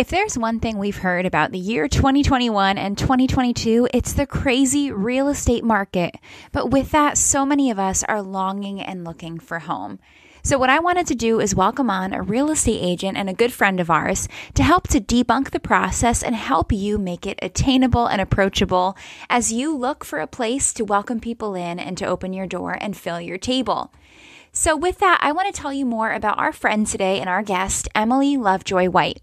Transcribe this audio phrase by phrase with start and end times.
[0.00, 4.90] If there's one thing we've heard about the year 2021 and 2022, it's the crazy
[4.90, 6.14] real estate market.
[6.52, 9.98] But with that, so many of us are longing and looking for home.
[10.42, 13.34] So, what I wanted to do is welcome on a real estate agent and a
[13.34, 17.38] good friend of ours to help to debunk the process and help you make it
[17.42, 18.96] attainable and approachable
[19.28, 22.74] as you look for a place to welcome people in and to open your door
[22.80, 23.92] and fill your table.
[24.50, 27.42] So, with that, I want to tell you more about our friend today and our
[27.42, 29.20] guest, Emily Lovejoy White.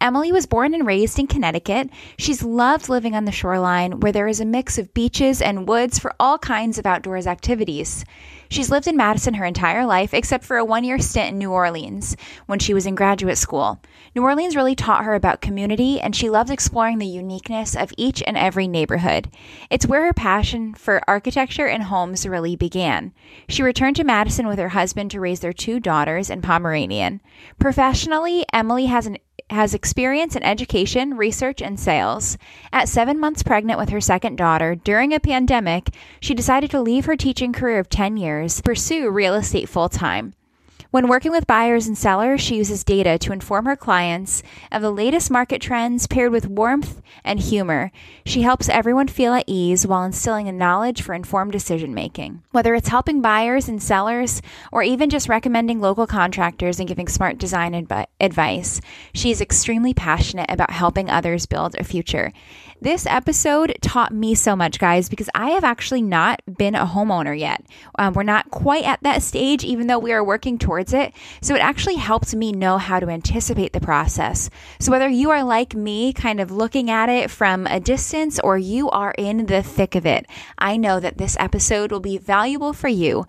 [0.00, 1.90] Emily was born and raised in Connecticut.
[2.16, 5.98] She's loved living on the shoreline where there is a mix of beaches and woods
[5.98, 8.04] for all kinds of outdoors activities.
[8.48, 11.52] She's lived in Madison her entire life, except for a one year stint in New
[11.52, 13.80] Orleans when she was in graduate school.
[14.16, 18.22] New Orleans really taught her about community, and she loved exploring the uniqueness of each
[18.26, 19.30] and every neighborhood.
[19.70, 23.12] It's where her passion for architecture and homes really began.
[23.48, 27.20] She returned to Madison with her husband to raise their two daughters and Pomeranian.
[27.60, 29.18] Professionally, Emily has an
[29.50, 32.38] has experience in education, research, and sales.
[32.72, 37.06] At seven months pregnant with her second daughter during a pandemic, she decided to leave
[37.06, 40.34] her teaching career of 10 years, to pursue real estate full time.
[40.90, 44.90] When working with buyers and sellers, she uses data to inform her clients of the
[44.90, 47.92] latest market trends paired with warmth and humor.
[48.26, 52.42] She helps everyone feel at ease while instilling a knowledge for informed decision making.
[52.50, 57.38] Whether it's helping buyers and sellers or even just recommending local contractors and giving smart
[57.38, 58.80] design advi- advice,
[59.14, 62.32] she is extremely passionate about helping others build a future.
[62.82, 67.38] This episode taught me so much, guys, because I have actually not been a homeowner
[67.38, 67.62] yet.
[67.98, 71.12] Um, we're not quite at that stage, even though we are working towards it.
[71.42, 74.48] So it actually helped me know how to anticipate the process.
[74.78, 78.56] So whether you are like me, kind of looking at it from a distance, or
[78.56, 80.24] you are in the thick of it,
[80.56, 83.26] I know that this episode will be valuable for you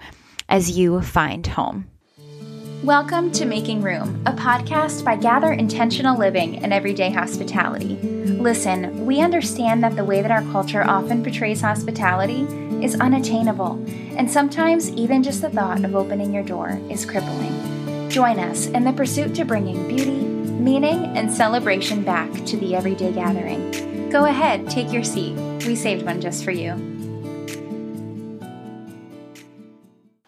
[0.48, 1.91] as you find home.
[2.84, 7.94] Welcome to Making Room, a podcast by Gather Intentional Living and Everyday Hospitality.
[7.96, 12.42] Listen, we understand that the way that our culture often portrays hospitality
[12.84, 13.74] is unattainable,
[14.18, 18.10] and sometimes even just the thought of opening your door is crippling.
[18.10, 23.12] Join us in the pursuit to bringing beauty, meaning, and celebration back to the everyday
[23.12, 24.10] gathering.
[24.10, 25.36] Go ahead, take your seat.
[25.68, 27.01] We saved one just for you.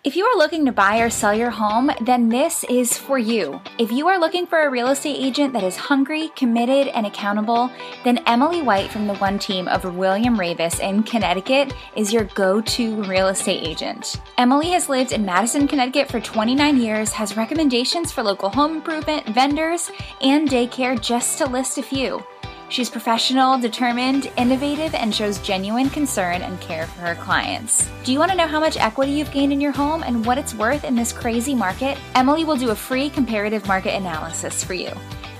[0.03, 3.61] If you are looking to buy or sell your home, then this is for you.
[3.79, 7.71] If you are looking for a real estate agent that is hungry, committed, and accountable,
[8.03, 12.59] then Emily White from the One Team of William Raveis in Connecticut is your go
[12.59, 14.19] to real estate agent.
[14.37, 19.25] Emily has lived in Madison, Connecticut for 29 years, has recommendations for local home improvement,
[19.29, 19.89] vendors,
[20.19, 22.21] and daycare, just to list a few.
[22.69, 27.89] She's professional, determined, innovative, and shows genuine concern and care for her clients.
[28.03, 30.37] Do you want to know how much equity you've gained in your home and what
[30.37, 31.97] it's worth in this crazy market?
[32.15, 34.91] Emily will do a free comparative market analysis for you.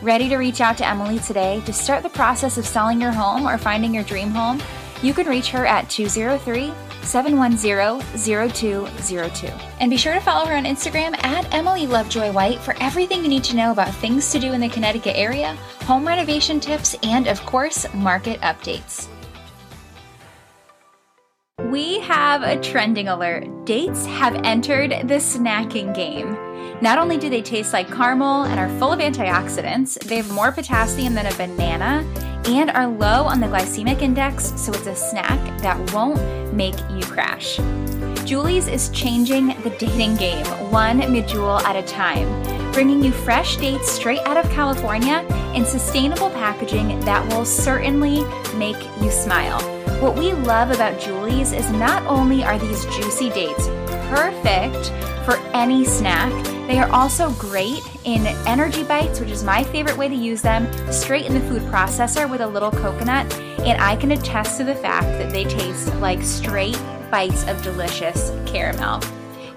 [0.02, 3.48] Ready to reach out to Emily today to start the process of selling your home
[3.48, 4.62] or finding your dream home?
[5.02, 6.74] You can reach her at 203
[7.04, 9.62] 710-0202.
[9.80, 13.30] And be sure to follow her on Instagram at Emily Lovejoy White for everything you
[13.30, 17.28] need to know about things to do in the Connecticut area, home renovation tips, and
[17.28, 19.08] of course, market updates.
[21.72, 23.66] We have a trending alert.
[23.66, 26.38] Dates have entered the snacking game.
[26.82, 30.52] Not only do they taste like caramel and are full of antioxidants, they have more
[30.52, 32.06] potassium than a banana
[32.46, 37.02] and are low on the glycemic index, so it's a snack that won't make you
[37.04, 37.58] crash.
[38.26, 42.28] Joolies is changing the dating game one medjool at a time,
[42.74, 45.26] bringing you fresh dates straight out of California
[45.56, 48.24] in sustainable packaging that will certainly
[48.56, 49.73] make you smile.
[50.04, 53.68] What we love about Joolies is not only are these juicy dates
[54.10, 54.90] perfect
[55.24, 56.30] for any snack,
[56.68, 60.68] they are also great in energy bites, which is my favorite way to use them,
[60.92, 63.34] straight in the food processor with a little coconut.
[63.62, 66.78] And I can attest to the fact that they taste like straight
[67.10, 69.02] bites of delicious caramel.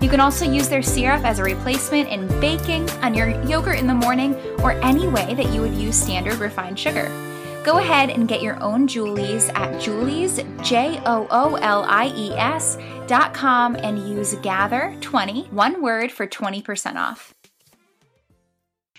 [0.01, 3.89] You can also use their syrup as a replacement in baking, on your yogurt in
[3.89, 7.11] the morning, or any way that you would use standard refined sugar.
[7.67, 12.31] Go ahead and get your own Joolies at Joolies, J O O L I E
[12.31, 12.79] S,
[13.09, 17.35] dot com and use Gather20, one word, for 20% off.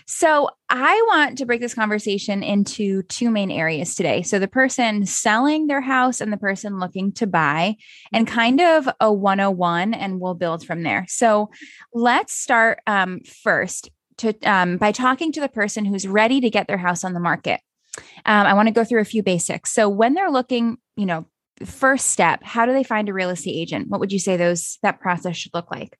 [0.05, 4.21] So, I want to break this conversation into two main areas today.
[4.21, 7.77] So, the person selling their house and the person looking to buy,
[8.11, 11.05] and kind of a 101, and we'll build from there.
[11.07, 11.51] So,
[11.93, 16.67] let's start um, first to um, by talking to the person who's ready to get
[16.67, 17.61] their house on the market
[18.25, 19.71] um, I want to go through a few basics.
[19.71, 21.25] So when they're looking, you know,
[21.65, 23.89] first step, how do they find a real estate agent?
[23.89, 25.97] What would you say those that process should look like?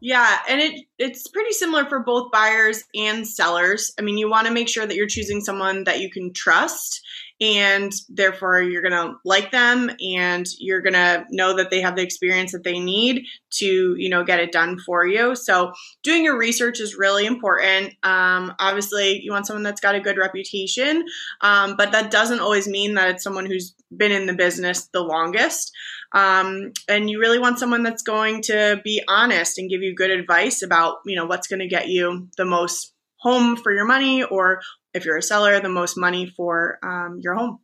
[0.00, 3.92] Yeah, and it it's pretty similar for both buyers and sellers.
[3.98, 7.00] I mean, you want to make sure that you're choosing someone that you can trust
[7.40, 11.94] and therefore you're going to like them and you're going to know that they have
[11.94, 15.36] the experience that they need to, you know, get it done for you.
[15.36, 17.94] So, doing your research is really important.
[18.02, 21.04] Um, obviously, you want someone that's got a good reputation,
[21.40, 25.00] um, but that doesn't always mean that it's someone who's been in the business the
[25.00, 25.72] longest.
[26.12, 30.10] Um, and you really want someone that's going to be honest and give you good
[30.10, 34.22] advice about, you know, what's going to get you the most home for your money
[34.22, 34.60] or
[34.98, 37.60] if you're a seller, the most money for um, your home.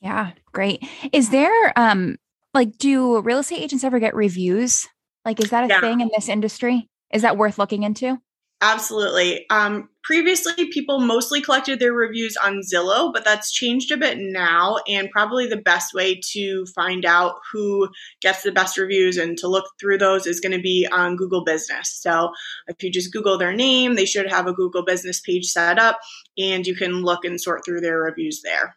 [0.00, 0.86] Yeah, great.
[1.12, 2.16] Is there um
[2.54, 4.86] like do real estate agents ever get reviews?
[5.24, 5.80] Like is that a yeah.
[5.80, 6.88] thing in this industry?
[7.12, 8.18] Is that worth looking into?
[8.62, 9.46] Absolutely.
[9.48, 14.76] Um, previously, people mostly collected their reviews on Zillow, but that's changed a bit now.
[14.86, 17.88] And probably the best way to find out who
[18.20, 21.42] gets the best reviews and to look through those is going to be on Google
[21.42, 21.90] Business.
[22.02, 22.32] So
[22.66, 25.98] if you just Google their name, they should have a Google Business page set up,
[26.36, 28.76] and you can look and sort through their reviews there.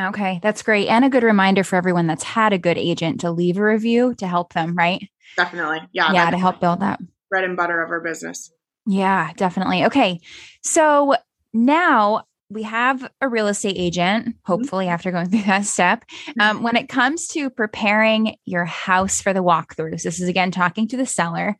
[0.00, 0.88] Okay, that's great.
[0.88, 4.14] And a good reminder for everyone that's had a good agent to leave a review
[4.14, 5.06] to help them, right?
[5.36, 5.80] Definitely.
[5.92, 6.10] Yeah.
[6.10, 7.00] Yeah, to help build that.
[7.28, 8.50] Bread and butter of our business.
[8.90, 9.84] Yeah, definitely.
[9.84, 10.20] Okay.
[10.62, 11.14] So
[11.54, 14.52] now we have a real estate agent, mm-hmm.
[14.52, 16.04] hopefully, after going through that step.
[16.40, 16.64] Um, mm-hmm.
[16.64, 20.96] when it comes to preparing your house for the walkthroughs, this is again talking to
[20.96, 21.56] the seller.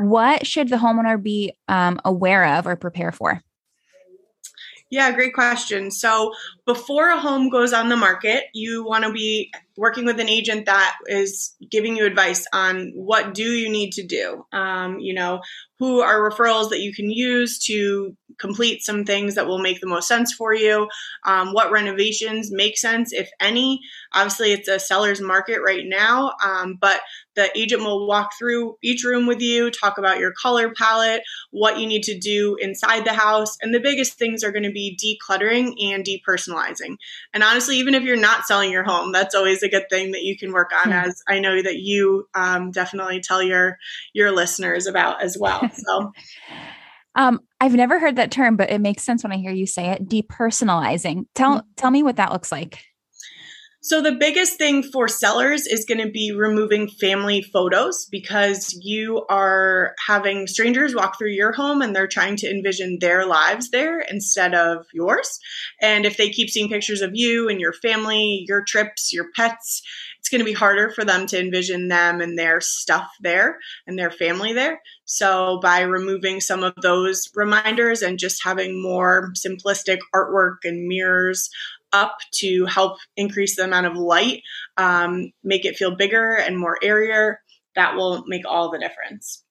[0.00, 3.40] What should the homeowner be um, aware of or prepare for?
[4.92, 5.90] Yeah, great question.
[5.90, 6.34] So
[6.66, 10.66] before a home goes on the market, you want to be working with an agent
[10.66, 14.44] that is giving you advice on what do you need to do.
[14.52, 15.40] Um, you know,
[15.82, 19.86] who are referrals that you can use to complete some things that will make the
[19.86, 20.88] most sense for you.
[21.24, 23.80] Um, what renovations make sense, if any.
[24.12, 27.00] Obviously, it's a seller's market right now, um, but
[27.34, 31.80] the agent will walk through each room with you, talk about your color palette, what
[31.80, 33.56] you need to do inside the house.
[33.60, 36.96] And the biggest things are going to be decluttering and depersonalizing.
[37.32, 40.22] And honestly, even if you're not selling your home, that's always a good thing that
[40.22, 41.08] you can work on, mm-hmm.
[41.08, 43.78] as I know that you um, definitely tell your
[44.12, 45.68] your listeners about as well.
[45.86, 46.12] So.
[47.14, 49.90] Um, I've never heard that term, but it makes sense when I hear you say
[49.90, 50.08] it.
[50.08, 51.26] Depersonalizing.
[51.34, 51.66] Tell mm-hmm.
[51.76, 52.78] tell me what that looks like.
[53.84, 59.26] So, the biggest thing for sellers is going to be removing family photos because you
[59.28, 63.98] are having strangers walk through your home and they're trying to envision their lives there
[63.98, 65.40] instead of yours.
[65.80, 69.82] And if they keep seeing pictures of you and your family, your trips, your pets,
[70.22, 73.58] it's going to be harder for them to envision them and their stuff there
[73.88, 74.80] and their family there.
[75.04, 81.50] So, by removing some of those reminders and just having more simplistic artwork and mirrors
[81.92, 84.42] up to help increase the amount of light,
[84.76, 87.40] um, make it feel bigger and more airier.
[87.74, 89.42] That will make all the difference.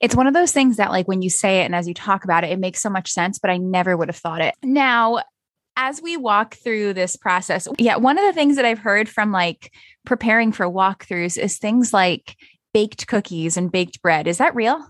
[0.00, 2.24] It's one of those things that, like, when you say it and as you talk
[2.24, 4.54] about it, it makes so much sense, but I never would have thought it.
[4.62, 5.18] Now,
[5.76, 9.30] as we walk through this process, yeah, one of the things that I've heard from
[9.30, 9.72] like
[10.04, 12.36] preparing for walkthroughs is things like
[12.72, 14.26] baked cookies and baked bread.
[14.26, 14.86] Is that real?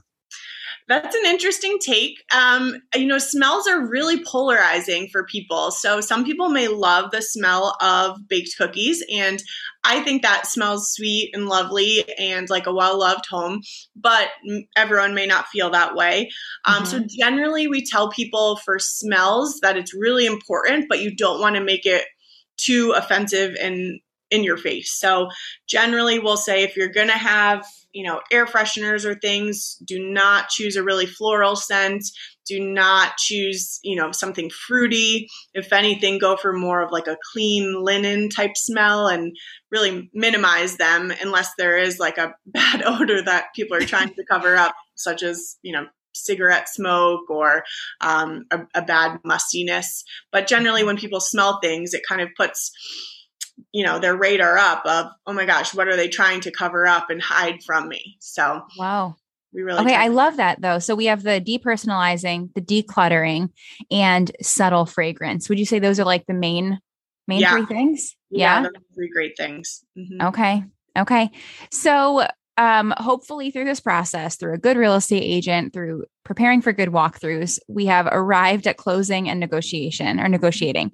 [0.89, 2.23] That's an interesting take.
[2.33, 5.73] Um, you know, smells are really polarizing for people.
[5.73, 9.43] So some people may love the smell of baked cookies, and
[9.83, 13.63] I think that smells sweet and lovely and like a well loved home,
[13.97, 14.29] but
[14.77, 16.31] everyone may not feel that way.
[16.65, 16.85] Um, mm-hmm.
[16.85, 21.57] So generally, we tell people for smells that it's really important, but you don't want
[21.57, 22.05] to make it
[22.57, 24.93] too offensive and in your face.
[24.93, 25.29] So
[25.69, 27.65] generally, we'll say if you're going to have
[27.97, 32.05] you know, air fresheners or things, do not choose a really floral scent.
[32.47, 35.29] Do not choose, you know, something fruity.
[35.55, 39.35] If anything, go for more of like a clean linen type smell and
[39.71, 44.25] really minimize them unless there is like a bad odor that people are trying to
[44.31, 47.65] cover up, such as, you know, cigarette smoke or
[48.03, 50.05] um, a, a bad mustiness.
[50.31, 52.73] But generally, when people smell things, it kind of puts
[53.73, 56.87] you know their radar up of oh my gosh what are they trying to cover
[56.87, 59.15] up and hide from me so wow
[59.53, 63.51] we really okay i love that though so we have the depersonalizing the decluttering
[63.91, 66.79] and subtle fragrance would you say those are like the main
[67.27, 67.53] main yeah.
[67.53, 68.69] three things yeah, yeah?
[68.95, 70.27] three great things mm-hmm.
[70.27, 70.65] okay
[70.99, 71.31] okay
[71.71, 72.27] so
[72.59, 76.89] um, hopefully through this process, through a good real estate agent, through preparing for good
[76.89, 80.93] walkthroughs, we have arrived at closing and negotiation or negotiating.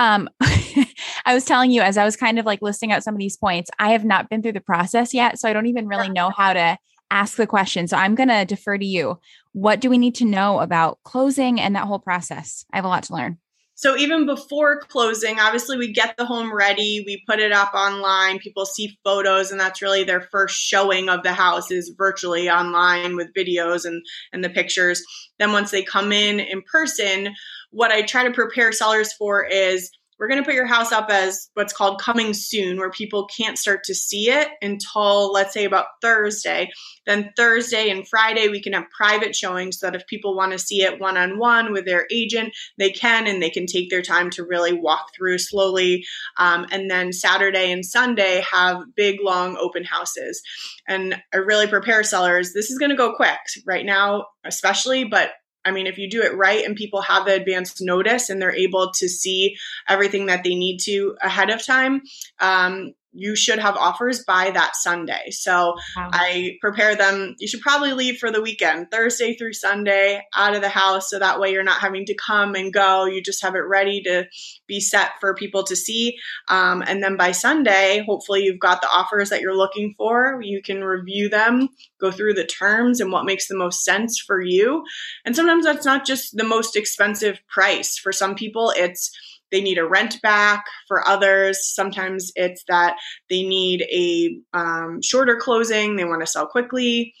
[0.00, 3.20] Um, I was telling you as I was kind of like listing out some of
[3.20, 5.38] these points, I have not been through the process yet.
[5.38, 6.78] So I don't even really know how to
[7.10, 7.86] ask the question.
[7.86, 9.20] So I'm going to defer to you.
[9.52, 12.64] What do we need to know about closing and that whole process?
[12.72, 13.38] I have a lot to learn.
[13.74, 18.38] So even before closing, obviously we get the home ready, we put it up online,
[18.38, 23.16] people see photos, and that's really their first showing of the house is virtually online
[23.16, 24.04] with videos and,
[24.34, 25.02] and the pictures.
[25.38, 27.34] Then once they come in in person,
[27.70, 31.08] what I try to prepare sellers for is we're going to put your house up
[31.08, 35.64] as what's called coming soon, where people can't start to see it until, let's say,
[35.64, 36.68] about Thursday.
[37.06, 40.58] Then Thursday and Friday, we can have private showings so that if people want to
[40.58, 44.02] see it one on one with their agent, they can and they can take their
[44.02, 46.04] time to really walk through slowly.
[46.36, 50.42] Um, and then Saturday and Sunday have big, long open houses.
[50.86, 52.52] And I really prepare sellers.
[52.52, 55.30] This is going to go quick right now, especially, but
[55.64, 58.54] I mean, if you do it right and people have the advanced notice and they're
[58.54, 59.56] able to see
[59.88, 62.02] everything that they need to ahead of time,
[62.38, 65.30] um, you should have offers by that Sunday.
[65.30, 66.10] So wow.
[66.12, 67.34] I prepare them.
[67.38, 71.10] You should probably leave for the weekend, Thursday through Sunday, out of the house.
[71.10, 73.06] So that way you're not having to come and go.
[73.06, 74.26] You just have it ready to
[74.66, 76.16] be set for people to see.
[76.48, 80.40] Um, and then by Sunday, hopefully you've got the offers that you're looking for.
[80.42, 81.68] You can review them,
[82.00, 84.84] go through the terms and what makes the most sense for you.
[85.24, 87.98] And sometimes that's not just the most expensive price.
[87.98, 89.10] For some people, it's
[89.50, 90.64] they need a rent back.
[90.88, 92.96] For others, sometimes it's that
[93.28, 97.14] they need a um, shorter closing, they want to sell quickly.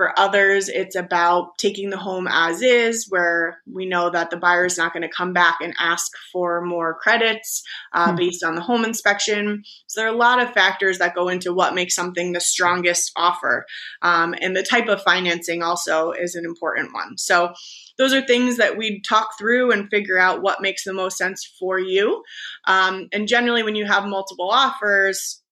[0.00, 4.64] For others, it's about taking the home as is, where we know that the buyer
[4.64, 7.62] is not going to come back and ask for more credits
[7.92, 8.16] uh, hmm.
[8.16, 9.62] based on the home inspection.
[9.88, 13.12] So there are a lot of factors that go into what makes something the strongest
[13.14, 13.66] offer.
[14.00, 17.18] Um, and the type of financing also is an important one.
[17.18, 17.52] So
[18.00, 21.44] those are things that we'd talk through and figure out what makes the most sense
[21.58, 22.22] for you.
[22.66, 25.42] Um, and generally, when you have multiple offers,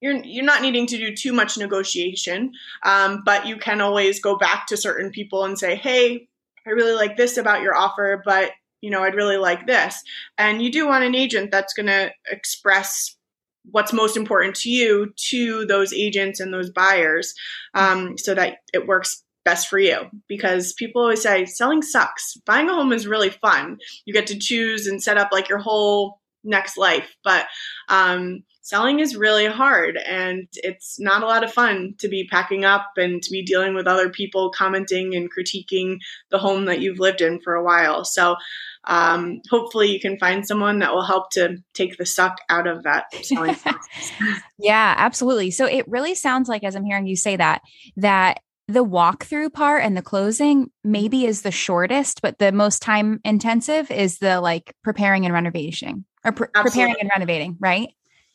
[0.00, 2.50] you're you're not needing to do too much negotiation,
[2.84, 6.26] um, but you can always go back to certain people and say, "Hey,
[6.66, 8.50] I really like this about your offer, but
[8.80, 10.02] you know, I'd really like this."
[10.38, 13.14] And you do want an agent that's going to express
[13.70, 17.32] what's most important to you to those agents and those buyers,
[17.74, 22.36] um, so that it works best for you because people always say selling sucks.
[22.46, 23.78] Buying a home is really fun.
[24.04, 27.46] You get to choose and set up like your whole next life, but
[27.88, 32.64] um, selling is really hard and it's not a lot of fun to be packing
[32.64, 35.98] up and to be dealing with other people commenting and critiquing
[36.30, 38.04] the home that you've lived in for a while.
[38.04, 38.36] So
[38.84, 42.84] um, hopefully you can find someone that will help to take the suck out of
[42.84, 44.40] that selling process.
[44.58, 45.50] yeah, absolutely.
[45.50, 47.62] So it really sounds like, as I'm hearing you say that,
[47.96, 48.40] that
[48.72, 53.90] the walkthrough part and the closing maybe is the shortest, but the most time intensive
[53.90, 57.88] is the like preparing and renovating or pre- preparing and renovating, right?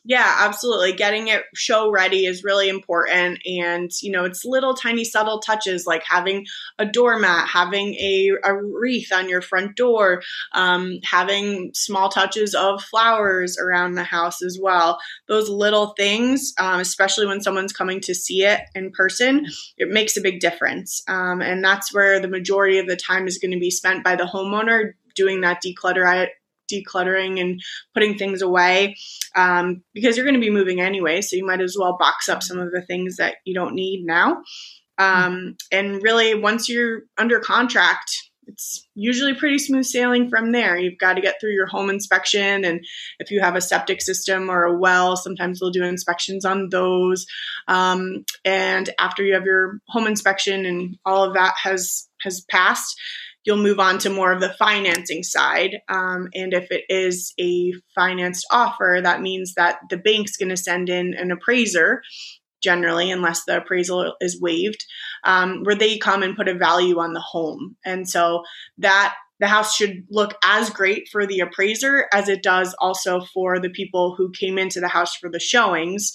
[0.08, 0.92] Yeah, absolutely.
[0.92, 3.40] Getting it show ready is really important.
[3.44, 6.46] And, you know, it's little tiny subtle touches like having
[6.78, 10.22] a doormat, having a, a wreath on your front door,
[10.52, 15.00] um, having small touches of flowers around the house as well.
[15.26, 19.46] Those little things, um, especially when someone's coming to see it in person,
[19.76, 21.02] it makes a big difference.
[21.08, 24.14] Um, and that's where the majority of the time is going to be spent by
[24.14, 26.06] the homeowner doing that declutter
[26.70, 27.60] decluttering and
[27.94, 28.96] putting things away
[29.34, 31.20] um, because you're going to be moving anyway.
[31.20, 34.04] So you might as well box up some of the things that you don't need
[34.04, 34.42] now.
[34.98, 38.10] Um, and really, once you're under contract,
[38.46, 40.78] it's usually pretty smooth sailing from there.
[40.78, 42.84] You've got to get through your home inspection, and
[43.18, 47.26] if you have a septic system or a well, sometimes they'll do inspections on those.
[47.68, 52.98] Um, and after you have your home inspection and all of that has has passed,
[53.46, 55.78] you'll move on to more of the financing side.
[55.88, 60.56] Um, and if it is a financed offer, that means that the bank's going to
[60.56, 62.02] send in an appraiser
[62.62, 64.84] generally, unless the appraisal is waived,
[65.24, 67.76] um, where they come and put a value on the home.
[67.84, 68.42] And so
[68.78, 73.58] that the house should look as great for the appraiser as it does also for
[73.58, 76.12] the people who came into the house for the showings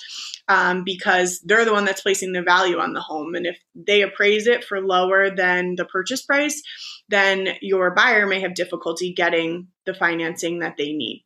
[0.48, 4.02] um, because they're the one that's placing the value on the home and if they
[4.02, 6.62] appraise it for lower than the purchase price
[7.10, 11.24] then your buyer may have difficulty getting the financing that they need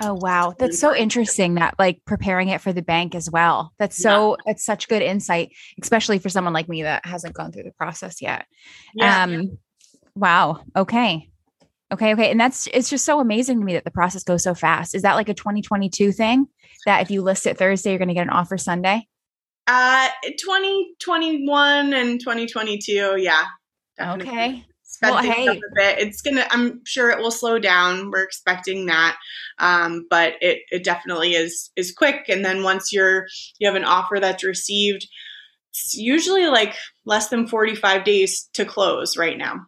[0.00, 3.72] Oh wow, that's so interesting that like preparing it for the bank as well.
[3.80, 4.52] That's so yeah.
[4.52, 5.50] it's such good insight,
[5.82, 8.46] especially for someone like me that hasn't gone through the process yet.
[8.94, 9.24] Yeah.
[9.24, 9.58] Um
[10.18, 10.62] wow.
[10.76, 11.28] Okay.
[11.90, 12.30] Okay, okay.
[12.30, 14.94] And that's it's just so amazing to me that the process goes so fast.
[14.94, 16.46] Is that like a 2022 thing
[16.84, 19.06] that if you list it Thursday you're going to get an offer Sunday?
[19.66, 23.44] Uh 2021 and 2022, yeah.
[23.98, 24.28] Definitely.
[24.28, 24.64] Okay
[25.02, 25.46] well, hey.
[25.46, 25.98] a bit.
[25.98, 26.46] It's gonna.
[26.50, 28.10] I'm sure it will slow down.
[28.10, 29.16] We're expecting that,
[29.58, 32.28] um, but it it definitely is is quick.
[32.28, 33.26] And then once you're
[33.58, 35.06] you have an offer that's received,
[35.70, 39.66] it's usually like less than 45 days to close right now.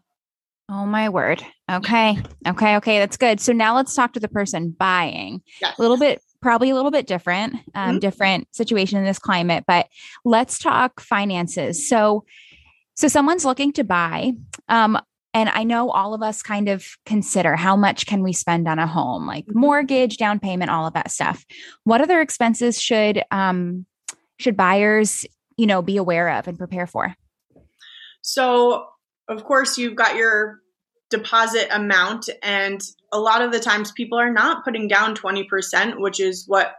[0.70, 1.44] Oh my word.
[1.68, 2.16] Okay.
[2.46, 2.76] Okay.
[2.76, 2.98] Okay.
[2.98, 3.40] That's good.
[3.40, 5.42] So now let's talk to the person buying.
[5.60, 5.76] Yes.
[5.76, 7.98] A little bit, probably a little bit different, um, mm-hmm.
[7.98, 9.88] different situation in this climate, but
[10.24, 11.88] let's talk finances.
[11.88, 12.24] So,
[12.94, 14.32] so someone's looking to buy.
[14.68, 14.96] Um,
[15.34, 18.78] and I know all of us kind of consider how much can we spend on
[18.78, 19.58] a home, like mm-hmm.
[19.58, 21.44] mortgage, down payment, all of that stuff.
[21.82, 23.86] What other expenses should um,
[24.38, 25.24] should buyers,
[25.56, 27.14] you know, be aware of and prepare for?
[28.22, 28.86] So,
[29.30, 30.60] of course, you've got your
[31.08, 32.80] deposit amount, and
[33.12, 36.74] a lot of the times people are not putting down 20%, which is what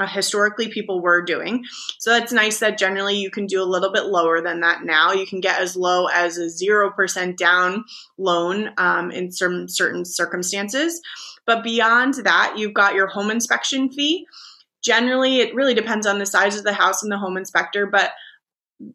[0.00, 1.64] uh, historically people were doing.
[1.98, 5.12] So that's nice that generally you can do a little bit lower than that now.
[5.12, 7.84] You can get as low as a 0% down
[8.16, 11.00] loan um, in some certain circumstances.
[11.44, 14.26] But beyond that, you've got your home inspection fee.
[14.82, 18.12] Generally, it really depends on the size of the house and the home inspector, but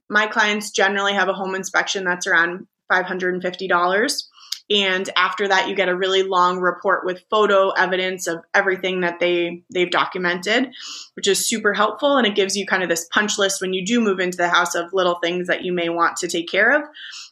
[0.10, 4.24] my clients generally have a home inspection that's around $550.
[4.68, 9.20] And after that, you get a really long report with photo evidence of everything that
[9.20, 10.72] they they've documented,
[11.13, 12.18] which is super helpful.
[12.18, 14.50] And it gives you kind of this punch list when you do move into the
[14.50, 16.82] house of little things that you may want to take care of.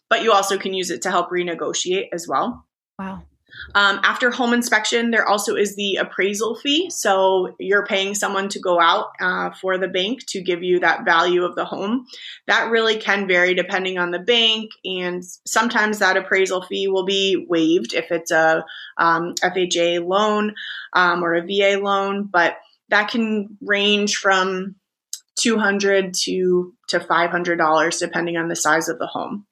[0.09, 2.67] But you also can use it to help renegotiate as well.
[2.99, 3.23] Wow.
[3.75, 6.89] Um, after home inspection, there also is the appraisal fee.
[6.89, 11.05] So you're paying someone to go out uh, for the bank to give you that
[11.05, 12.05] value of the home.
[12.47, 17.45] That really can vary depending on the bank, and sometimes that appraisal fee will be
[17.49, 18.65] waived if it's a
[18.97, 20.55] um, FHA loan
[20.93, 22.57] um, or a VA loan, but
[22.89, 24.75] that can range from
[25.39, 29.45] 200 to to $500 depending on the size of the home.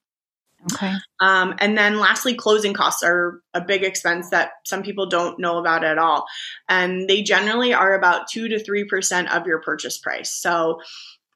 [0.74, 0.94] Okay.
[1.20, 5.58] Um, and then lastly, closing costs are a big expense that some people don't know
[5.58, 6.26] about at all.
[6.70, 10.32] And they generally are about 2 to 3% of your purchase price.
[10.32, 10.80] So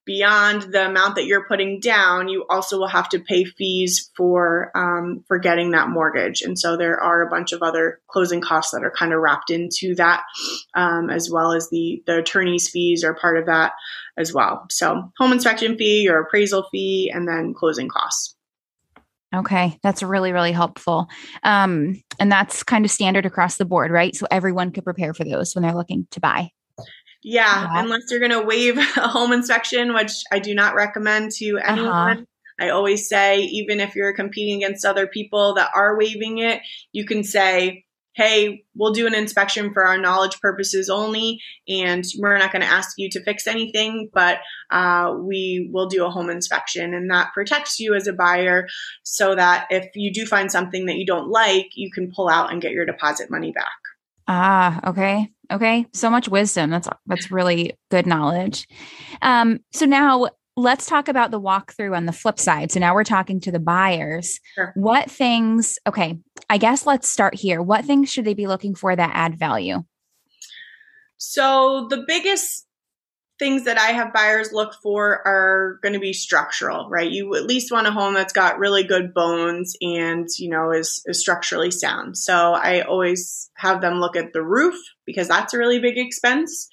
[0.05, 4.72] beyond the amount that you're putting down, you also will have to pay fees for
[4.75, 6.41] um, for getting that mortgage.
[6.41, 9.50] And so there are a bunch of other closing costs that are kind of wrapped
[9.50, 10.24] into that,
[10.75, 13.74] um, as well as the the attorney's fees are part of that
[14.17, 14.65] as well.
[14.70, 18.35] So home inspection fee, your appraisal fee, and then closing costs.
[19.36, 21.08] Okay, that's really really helpful.
[21.44, 24.15] Um, and that's kind of standard across the board, right?
[24.15, 26.51] So everyone could prepare for those when they're looking to buy.
[27.24, 27.82] Yeah, yeah.
[27.82, 31.71] unless you're going to waive a home inspection, which I do not recommend to uh-huh.
[31.71, 32.17] anyone.
[32.17, 32.26] Uh-huh.
[32.60, 36.62] I always say, even if you're competing against other people that are waiving it,
[36.93, 37.85] you can say,
[38.15, 42.67] hey, we'll do an inspection for our knowledge purposes only, and we're not going to
[42.67, 44.39] ask you to fix anything, but
[44.71, 46.93] uh, we will do a home inspection.
[46.93, 48.67] And that protects you as a buyer
[49.04, 52.51] so that if you do find something that you don't like, you can pull out
[52.51, 53.65] and get your deposit money back.
[54.28, 55.30] Ah, okay.
[55.51, 55.86] Okay.
[55.93, 56.71] So much wisdom.
[56.71, 58.67] That's that's really good knowledge.
[59.21, 62.72] Um, so now let's talk about the walkthrough on the flip side.
[62.72, 64.39] So now we're talking to the buyers.
[64.56, 64.72] Sure.
[64.76, 67.62] What things, okay, I guess let's start here.
[67.62, 69.84] What things should they be looking for that add value?
[71.18, 72.65] So the biggest
[73.38, 77.12] things that I have buyers look for are going to be structural, right?
[77.12, 81.02] You at least want a home that's got really good bones and, you know, is,
[81.06, 82.18] is structurally sound.
[82.18, 86.68] So I always have them look at the roof because that's a really big expense.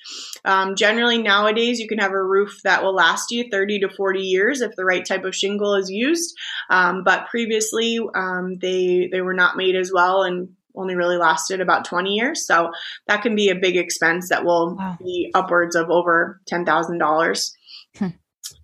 [0.44, 4.20] Um, generally, nowadays, you can have a roof that will last you 30 to 40
[4.20, 6.34] years if the right type of shingle is used.
[6.70, 11.60] Um, but previously, um, they, they were not made as well and only really lasted
[11.60, 12.46] about 20 years.
[12.46, 12.72] So
[13.06, 14.96] that can be a big expense that will wow.
[14.98, 17.50] be upwards of over $10,000.
[17.98, 18.06] Hmm.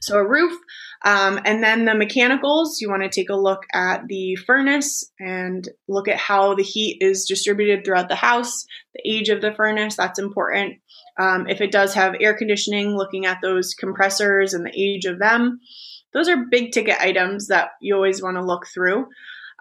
[0.01, 0.59] So a roof.
[1.05, 5.69] Um, and then the mechanicals, you want to take a look at the furnace and
[5.87, 9.97] look at how the heat is distributed throughout the house, the age of the furnace,
[9.97, 10.79] that's important.
[11.19, 15.19] Um, if it does have air conditioning, looking at those compressors and the age of
[15.19, 15.61] them.
[16.13, 19.07] Those are big ticket items that you always want to look through.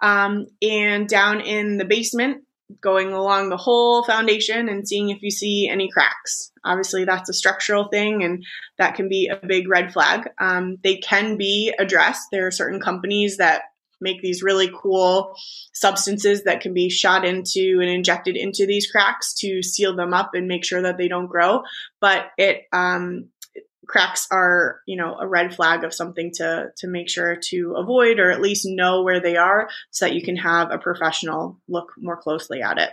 [0.00, 2.44] Um, and down in the basement,
[2.80, 6.52] going along the whole foundation and seeing if you see any cracks.
[6.64, 8.44] Obviously, that's a structural thing, and
[8.78, 10.28] that can be a big red flag.
[10.38, 12.28] Um, they can be addressed.
[12.30, 13.62] There are certain companies that
[14.00, 15.34] make these really cool
[15.72, 20.34] substances that can be shot into and injected into these cracks to seal them up
[20.34, 21.62] and make sure that they don't grow.
[22.00, 23.30] But it um,
[23.88, 28.20] cracks are you know a red flag of something to to make sure to avoid
[28.20, 31.92] or at least know where they are so that you can have a professional look
[31.98, 32.90] more closely at it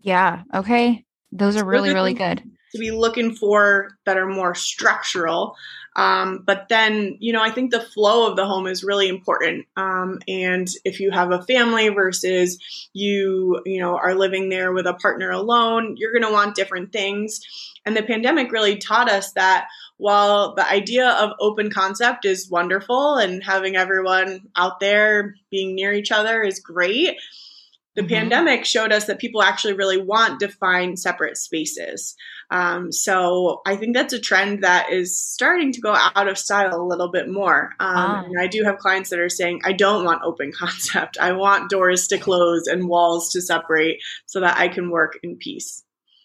[0.00, 5.56] yeah okay those are really really good to be looking for that are more structural.
[5.94, 9.66] Um, but then, you know, I think the flow of the home is really important.
[9.76, 12.58] Um, and if you have a family versus
[12.94, 16.92] you, you know, are living there with a partner alone, you're going to want different
[16.92, 17.40] things.
[17.84, 19.66] And the pandemic really taught us that
[20.02, 25.92] while the idea of open concept is wonderful and having everyone out there being near
[25.92, 27.16] each other is great,
[27.94, 28.08] the mm-hmm.
[28.08, 32.16] pandemic showed us that people actually really want defined separate spaces.
[32.50, 36.74] Um, so I think that's a trend that is starting to go out of style
[36.74, 37.70] a little bit more.
[37.78, 38.24] Um, ah.
[38.24, 41.16] And I do have clients that are saying, I don't want open concept.
[41.20, 45.36] I want doors to close and walls to separate so that I can work in
[45.36, 45.84] peace.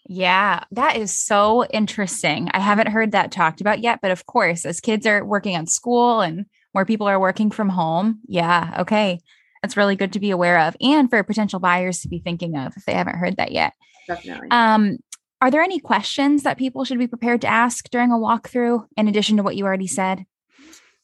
[0.10, 2.50] Yeah, that is so interesting.
[2.54, 5.67] I haven't heard that talked about yet, but of course, as kids are working on
[5.67, 9.20] school and more people are working from home, yeah, okay.
[9.62, 12.78] That's really good to be aware of and for potential buyers to be thinking of
[12.78, 13.74] if they haven't heard that yet.
[14.08, 14.48] Definitely.
[14.50, 14.98] Um,
[15.41, 19.08] are there any questions that people should be prepared to ask during a walkthrough in
[19.08, 20.26] addition to what you already said?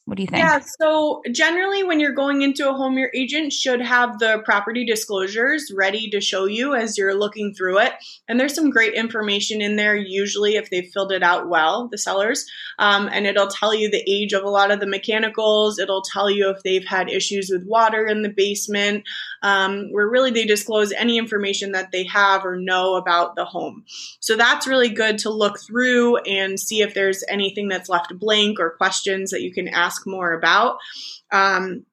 [0.06, 0.40] What do you think?
[0.40, 4.84] Yeah, so generally, when you're going into a home, your agent should have the property
[4.84, 7.94] disclosures ready to show you as you're looking through it.
[8.28, 11.96] And there's some great information in there, usually, if they've filled it out well, the
[11.96, 12.44] sellers.
[12.78, 16.28] Um, and it'll tell you the age of a lot of the mechanicals, it'll tell
[16.28, 19.04] you if they've had issues with water in the basement,
[19.44, 23.84] um, where really they disclose any information that they have or know about the home.
[24.18, 28.58] So that's really good to look through and see if there's anything that's left blank
[28.58, 30.78] or questions that you can ask more about.
[31.30, 31.84] Um,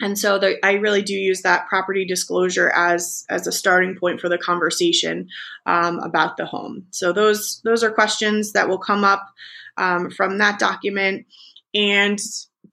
[0.00, 4.20] and so the, I really do use that property disclosure as as a starting point
[4.20, 5.28] for the conversation
[5.66, 6.86] um, about the home.
[6.90, 9.28] So those those are questions that will come up
[9.76, 11.26] um, from that document.
[11.72, 12.18] And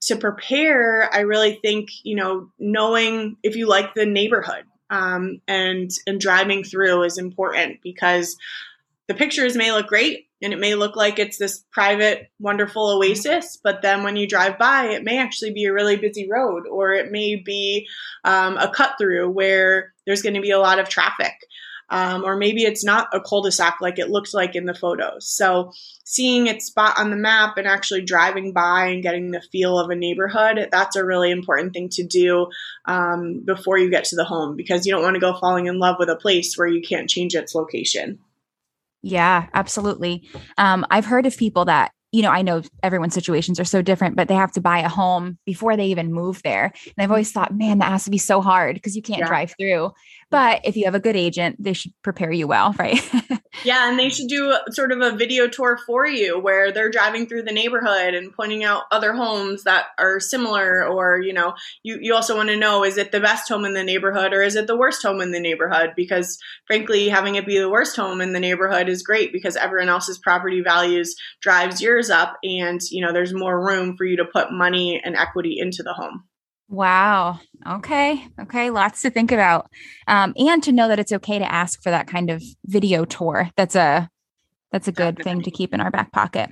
[0.02, 5.90] to prepare, I really think you know knowing if you like the neighborhood um, and
[6.06, 8.36] and driving through is important because
[9.08, 13.58] the pictures may look great and it may look like it's this private, wonderful oasis,
[13.62, 16.92] but then when you drive by, it may actually be a really busy road, or
[16.92, 17.88] it may be
[18.24, 21.34] um, a cut through where there's going to be a lot of traffic.
[21.90, 25.28] Um, or maybe it's not a cul-de-sac like it looks like in the photos.
[25.28, 25.72] So
[26.04, 29.90] seeing its spot on the map and actually driving by and getting the feel of
[29.90, 32.48] a neighborhood, that's a really important thing to do
[32.84, 35.78] um, before you get to the home because you don't want to go falling in
[35.78, 38.18] love with a place where you can't change its location.
[39.02, 40.28] Yeah, absolutely.
[40.58, 44.16] Um, I've heard of people that, you know, I know everyone's situations are so different,
[44.16, 46.72] but they have to buy a home before they even move there.
[46.84, 49.28] And I've always thought, man, that has to be so hard because you can't yeah.
[49.28, 49.92] drive through.
[50.30, 53.00] But if you have a good agent, they should prepare you well, right?
[53.64, 57.26] yeah, and they should do sort of a video tour for you where they're driving
[57.26, 61.98] through the neighborhood and pointing out other homes that are similar or, you know, you
[62.00, 64.54] you also want to know is it the best home in the neighborhood or is
[64.54, 68.20] it the worst home in the neighborhood because frankly, having it be the worst home
[68.20, 73.04] in the neighborhood is great because everyone else's property values drives yours up and, you
[73.04, 76.24] know, there's more room for you to put money and equity into the home.
[76.68, 77.40] Wow.
[77.66, 78.26] Okay.
[78.40, 78.70] Okay.
[78.70, 79.70] Lots to think about.
[80.06, 83.50] Um, and to know that it's okay to ask for that kind of video tour.
[83.56, 84.10] That's a
[84.70, 85.22] that's a good Definitely.
[85.24, 86.50] thing to keep in our back pocket.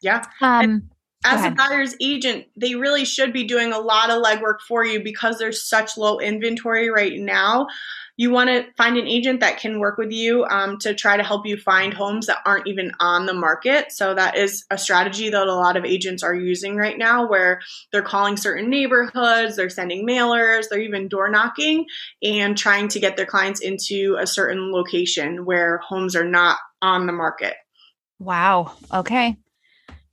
[0.00, 0.24] Yeah.
[0.40, 0.88] Um
[1.24, 5.02] as a buyer's agent, they really should be doing a lot of legwork for you
[5.02, 7.66] because there's such low inventory right now
[8.18, 11.22] you want to find an agent that can work with you um, to try to
[11.22, 13.92] help you find homes that aren't even on the market.
[13.92, 17.60] So that is a strategy that a lot of agents are using right now, where
[17.92, 21.86] they're calling certain neighborhoods, they're sending mailers, they're even door knocking
[22.20, 27.06] and trying to get their clients into a certain location where homes are not on
[27.06, 27.54] the market.
[28.18, 28.72] Wow.
[28.92, 29.36] Okay.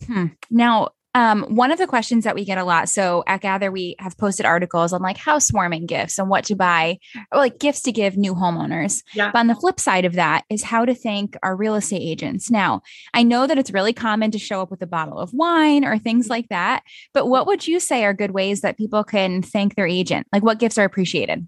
[0.06, 0.28] Hmm.
[0.52, 2.89] Now, um, one of the questions that we get a lot.
[2.89, 6.99] So at Gather, we have posted articles on like housewarming gifts and what to buy,
[7.32, 9.01] or like gifts to give new homeowners.
[9.13, 9.32] Yeah.
[9.32, 12.51] But on the flip side of that is how to thank our real estate agents.
[12.51, 12.82] Now,
[13.13, 15.97] I know that it's really common to show up with a bottle of wine or
[15.97, 16.84] things like that.
[17.13, 20.28] But what would you say are good ways that people can thank their agent?
[20.34, 21.47] Like what gifts are appreciated?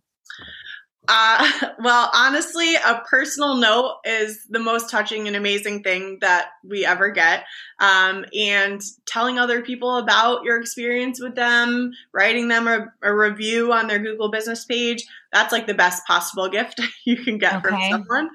[1.08, 6.86] Uh, well, honestly, a personal note is the most touching and amazing thing that we
[6.86, 7.46] ever get.
[7.80, 13.72] Um, and telling other people about your experience with them, writing them a, a, review
[13.72, 15.06] on their Google business page,
[15.38, 17.69] that's like the best possible gift you can get okay.
[17.69, 18.30] from someone.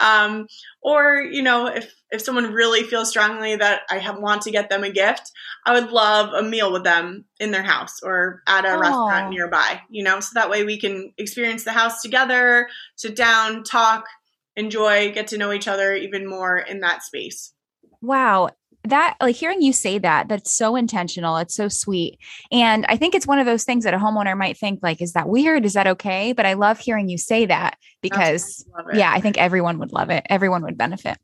[0.00, 0.46] Um,
[0.82, 4.70] or, you know, if, if someone really feels strongly that I have, want to get
[4.70, 5.32] them a gift,
[5.66, 8.80] I would love a meal with them in their house or at a Aww.
[8.80, 13.64] restaurant nearby, you know, so that way we can experience the house together, sit down,
[13.64, 14.06] talk,
[14.54, 17.52] enjoy, get to know each other even more in that space.
[18.00, 18.50] Wow
[18.84, 22.18] that like hearing you say that that's so intentional it's so sweet
[22.52, 25.12] and i think it's one of those things that a homeowner might think like is
[25.14, 29.20] that weird is that okay but i love hearing you say that because yeah i
[29.20, 31.18] think everyone would love it everyone would benefit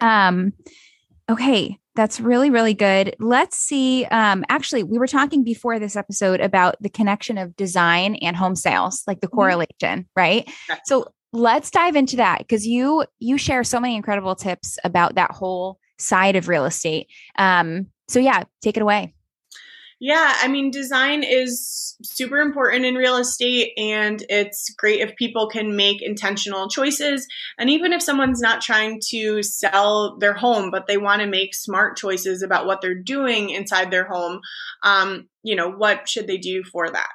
[0.00, 0.52] Um,
[1.30, 3.14] okay, that's really, really good.
[3.18, 4.04] Let's see.
[4.06, 8.56] Um, actually, we were talking before this episode about the connection of design and home
[8.56, 9.36] sales, like the mm-hmm.
[9.36, 10.48] correlation, right?
[10.70, 10.80] Okay.
[10.84, 15.30] So let's dive into that because you you share so many incredible tips about that
[15.30, 17.08] whole side of real estate.
[17.38, 19.14] Um, so yeah, take it away.
[20.02, 25.46] Yeah, I mean, design is super important in real estate, and it's great if people
[25.46, 27.26] can make intentional choices.
[27.58, 31.54] And even if someone's not trying to sell their home, but they want to make
[31.54, 34.40] smart choices about what they're doing inside their home,
[34.82, 37.10] um, you know, what should they do for that?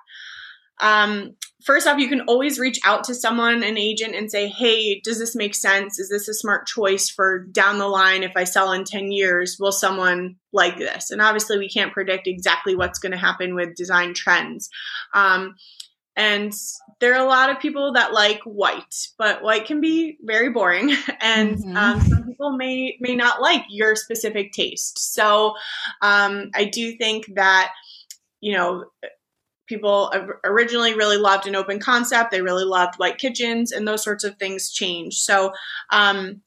[0.79, 4.99] Um, first off, you can always reach out to someone, an agent, and say, hey,
[5.01, 5.99] does this make sense?
[5.99, 9.57] Is this a smart choice for down the line if I sell in 10 years?
[9.59, 11.11] Will someone like this?
[11.11, 14.69] And obviously, we can't predict exactly what's going to happen with design trends.
[15.13, 15.55] Um,
[16.15, 16.53] and
[16.99, 20.91] there are a lot of people that like white, but white can be very boring,
[21.21, 21.75] and mm-hmm.
[21.75, 25.13] um, some people may may not like your specific taste.
[25.13, 25.55] So
[26.01, 27.71] um, I do think that
[28.39, 28.85] you know
[29.67, 30.11] people
[30.43, 34.35] originally really loved an open concept they really loved white kitchens and those sorts of
[34.37, 35.51] things change so
[35.91, 36.41] um,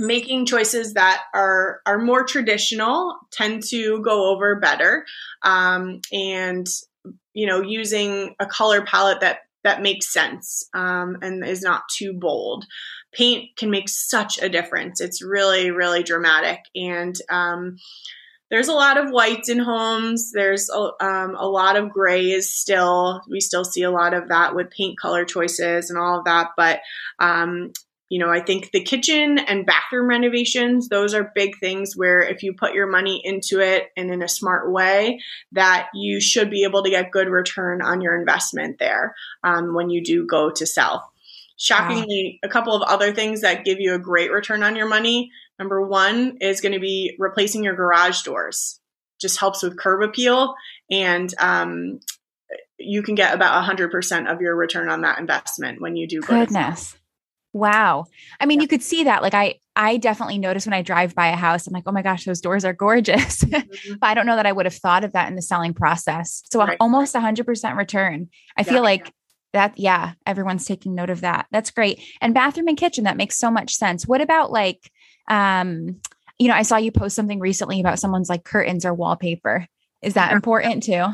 [0.00, 5.04] making choices that are are more traditional tend to go over better
[5.42, 6.66] um, and
[7.34, 12.12] you know using a color palette that that makes sense um, and is not too
[12.12, 12.64] bold.
[13.12, 15.00] Paint can make such a difference.
[15.00, 16.60] It's really really dramatic.
[16.74, 17.76] And um,
[18.50, 20.32] there's a lot of whites in homes.
[20.32, 23.22] There's a, um, a lot of grays still.
[23.28, 26.50] We still see a lot of that with paint color choices and all of that.
[26.56, 26.80] But,
[27.18, 27.72] um,
[28.08, 32.42] you know, I think the kitchen and bathroom renovations, those are big things where if
[32.42, 35.20] you put your money into it and in a smart way,
[35.52, 39.90] that you should be able to get good return on your investment there um, when
[39.90, 41.12] you do go to sell.
[41.58, 42.48] Shockingly, wow.
[42.48, 45.84] a couple of other things that give you a great return on your money Number
[45.84, 48.80] one is going to be replacing your garage doors.
[49.20, 50.54] Just helps with curb appeal,
[50.90, 51.98] and um,
[52.78, 56.20] you can get about 100% of your return on that investment when you do.
[56.20, 56.96] Goodness.
[57.52, 58.04] Wow.
[58.38, 58.62] I mean, yeah.
[58.62, 59.22] you could see that.
[59.22, 62.02] Like I, I definitely notice when I drive by a house, I'm like, oh my
[62.02, 63.44] gosh, those doors are gorgeous.
[63.58, 63.94] Mm-hmm.
[64.00, 66.42] but I don't know that I would have thought of that in the selling process.
[66.50, 66.76] So right.
[66.80, 68.28] almost 100% return.
[68.56, 68.72] I yeah.
[68.72, 69.12] feel like
[69.52, 71.46] that, yeah, everyone's taking note of that.
[71.50, 72.00] That's great.
[72.20, 74.06] And bathroom and kitchen, that makes so much sense.
[74.06, 74.90] What about like
[75.28, 76.00] um,
[76.38, 79.66] you know, I saw you post something recently about someone's like curtains or wallpaper.
[80.02, 81.06] Is that important too?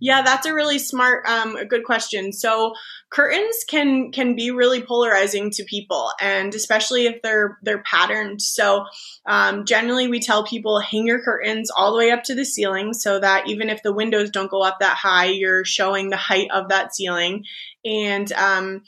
[0.00, 2.32] Yeah, that's a really smart, um, a good question.
[2.32, 2.74] So
[3.10, 8.42] curtains can can be really polarizing to people, and especially if they're they're patterned.
[8.42, 8.86] So
[9.24, 12.92] um, generally, we tell people hang your curtains all the way up to the ceiling,
[12.92, 16.48] so that even if the windows don't go up that high, you're showing the height
[16.52, 17.44] of that ceiling.
[17.84, 18.82] And um,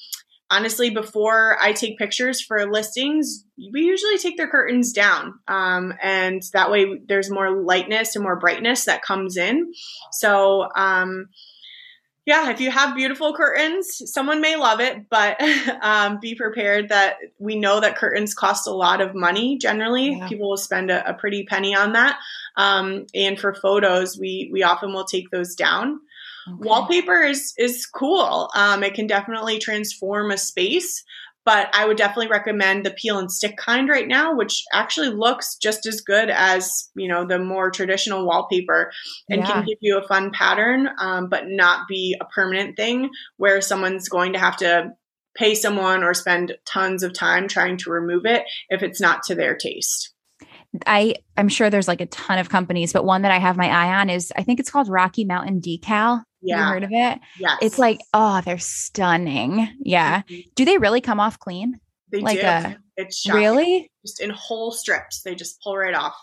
[0.51, 5.39] honestly, before I take pictures for listings, we usually take their curtains down.
[5.49, 9.73] Um, and that way there's more lightness and more brightness that comes in.
[10.13, 11.29] So, um,
[12.27, 15.41] yeah, if you have beautiful curtains, someone may love it, but
[15.81, 19.59] um, be prepared that we know that curtains cost a lot of money.
[19.59, 20.29] Generally, yeah.
[20.29, 22.19] people will spend a, a, pretty penny on that.
[22.57, 26.01] Um, and for photos, we we often will take those down.
[26.49, 26.69] Okay.
[26.69, 28.51] Wallpaper is is cool.
[28.55, 31.03] Um, it can definitely transform a space,
[31.45, 35.57] but I would definitely recommend the peel and stick kind right now, which actually looks
[35.57, 38.93] just as good as you know the more traditional wallpaper,
[39.29, 39.47] and yeah.
[39.47, 44.09] can give you a fun pattern, um, but not be a permanent thing where someone's
[44.09, 44.91] going to have to
[45.37, 49.35] pay someone or spend tons of time trying to remove it if it's not to
[49.35, 50.15] their taste.
[50.85, 53.69] I I'm sure there's like a ton of companies, but one that I have my
[53.69, 56.23] eye on is I think it's called Rocky Mountain Decal.
[56.47, 56.67] Yeah.
[56.67, 57.21] You heard of it?
[57.39, 57.57] Yeah.
[57.61, 59.69] It's like, oh, they're stunning.
[59.81, 60.23] Yeah.
[60.23, 60.41] Mm-hmm.
[60.55, 61.81] Do they really come off clean?
[62.11, 62.47] They like do.
[62.47, 63.41] A, it's shocking.
[63.41, 65.23] really just in whole strips.
[65.23, 66.15] They just pull right off.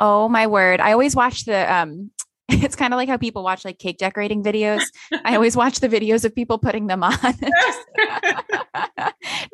[0.00, 0.80] Oh my word.
[0.80, 2.10] I always watch the um
[2.62, 4.82] it's kind of like how people watch like cake decorating videos.
[5.24, 7.16] I always watch the videos of people putting them on.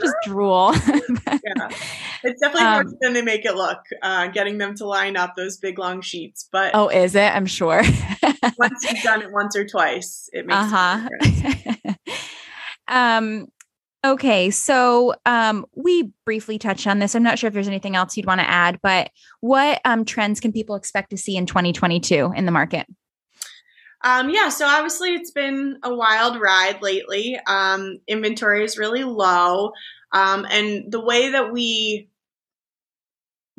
[0.00, 0.74] Just drool.
[0.74, 1.68] yeah.
[2.24, 5.34] It's definitely um, harder than they make it look, uh, getting them to line up
[5.36, 6.48] those big long sheets.
[6.50, 7.32] But oh, is it?
[7.34, 7.82] I'm sure.
[8.58, 11.08] once you've done it once or twice, it makes uh-huh.
[12.88, 13.46] um
[14.04, 17.16] Okay, so um, we briefly touched on this.
[17.16, 20.38] I'm not sure if there's anything else you'd want to add, but what um, trends
[20.38, 22.86] can people expect to see in 2022 in the market?
[24.04, 27.38] Um, yeah, so obviously it's been a wild ride lately.
[27.46, 29.72] Um, inventory is really low.
[30.12, 32.08] Um, and the way that we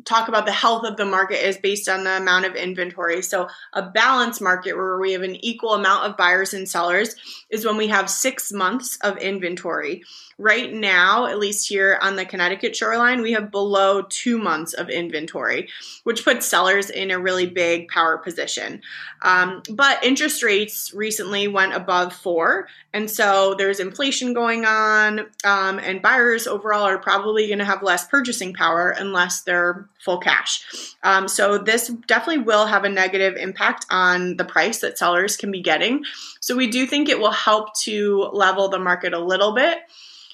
[0.04, 3.22] talk about the health of the market is based on the amount of inventory.
[3.22, 7.14] So, a balanced market where we have an equal amount of buyers and sellers
[7.50, 10.02] is when we have six months of inventory.
[10.40, 14.88] Right now, at least here on the Connecticut shoreline, we have below two months of
[14.88, 15.68] inventory,
[16.04, 18.80] which puts sellers in a really big power position.
[19.20, 22.68] Um, but interest rates recently went above four.
[22.94, 27.82] And so there's inflation going on, um, and buyers overall are probably going to have
[27.82, 30.64] less purchasing power unless they're full cash.
[31.02, 35.50] Um, so this definitely will have a negative impact on the price that sellers can
[35.50, 36.04] be getting.
[36.40, 39.80] So we do think it will help to level the market a little bit.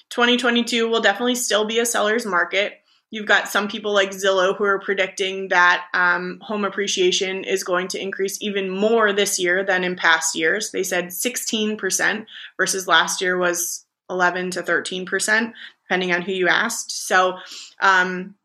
[0.09, 2.81] 2022 will definitely still be a seller's market.
[3.09, 7.87] You've got some people like Zillow who are predicting that um, home appreciation is going
[7.89, 10.71] to increase even more this year than in past years.
[10.71, 12.25] They said 16%
[12.57, 16.91] versus last year was 11 to 13%, depending on who you asked.
[17.07, 17.37] So,
[17.81, 18.35] um,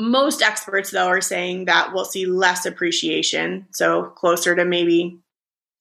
[0.00, 5.18] most experts, though, are saying that we'll see less appreciation, so closer to maybe,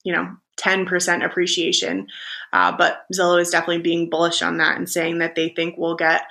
[0.04, 2.08] you know, 10% appreciation.
[2.58, 5.96] Uh, but Zillow is definitely being bullish on that and saying that they think we'll
[5.96, 6.24] get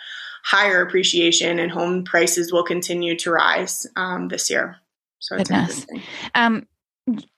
[0.44, 4.76] higher appreciation and home prices will continue to rise um, this year.
[5.20, 5.86] So it's Goodness.
[6.34, 6.66] Um,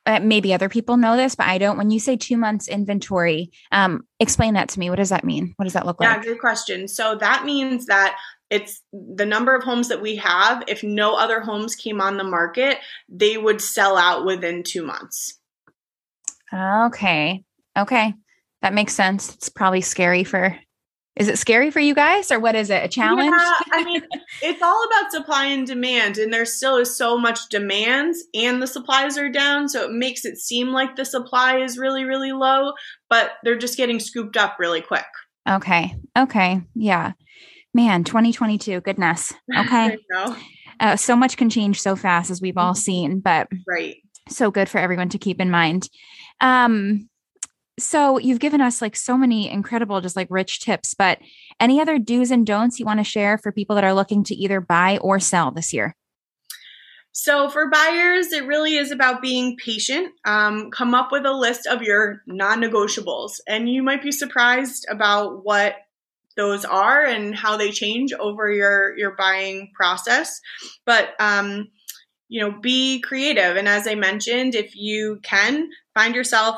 [0.06, 1.76] uh, maybe other people know this, but I don't.
[1.76, 4.88] When you say two months inventory, um, explain that to me.
[4.88, 5.52] What does that mean?
[5.56, 6.24] What does that look yeah, like?
[6.24, 6.88] Yeah, good question.
[6.88, 8.16] So that means that
[8.48, 10.64] it's the number of homes that we have.
[10.66, 15.38] If no other homes came on the market, they would sell out within two months.
[16.50, 17.44] Okay.
[17.76, 18.14] Okay.
[18.62, 19.34] That makes sense.
[19.34, 20.56] It's probably scary for
[21.18, 22.84] is it scary for you guys or what is it?
[22.84, 23.34] A challenge?
[23.36, 24.02] Yeah, I mean,
[24.40, 28.68] it's all about supply and demand and there still is so much demand and the
[28.68, 32.72] supplies are down, so it makes it seem like the supply is really really low,
[33.10, 35.06] but they're just getting scooped up really quick.
[35.48, 35.96] Okay.
[36.16, 36.60] Okay.
[36.74, 37.12] Yeah.
[37.74, 39.32] Man, 2022, goodness.
[39.58, 39.98] Okay.
[40.80, 42.78] Uh, so much can change so fast as we've all mm-hmm.
[42.78, 43.96] seen, but right.
[44.28, 45.88] So good for everyone to keep in mind.
[46.40, 47.08] Um,
[47.78, 51.18] so you've given us like so many incredible, just like rich tips, but
[51.60, 54.34] any other do's and don'ts you want to share for people that are looking to
[54.34, 55.94] either buy or sell this year?
[57.12, 60.12] So, for buyers, it really is about being patient.
[60.24, 64.86] Um, come up with a list of your non negotiables, and you might be surprised
[64.88, 65.76] about what
[66.36, 70.40] those are and how they change over your, your buying process.
[70.86, 71.66] But um,
[72.28, 73.56] you know, be creative.
[73.56, 76.56] And as I mentioned, if you can find yourself,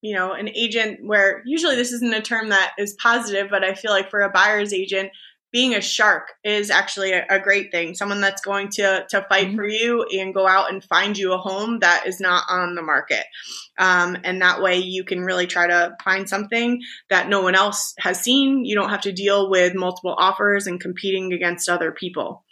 [0.00, 3.74] you know, an agent where usually this isn't a term that is positive, but I
[3.74, 5.10] feel like for a buyer's agent,
[5.50, 7.94] being a shark is actually a, a great thing.
[7.94, 9.56] Someone that's going to to fight mm-hmm.
[9.56, 12.82] for you and go out and find you a home that is not on the
[12.82, 13.24] market.
[13.78, 17.94] Um, and that way you can really try to find something that no one else
[17.98, 18.64] has seen.
[18.64, 22.44] You don't have to deal with multiple offers and competing against other people.